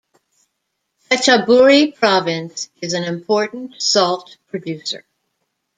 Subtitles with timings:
[1.11, 5.05] Phetchaburi Province is an important salt producer.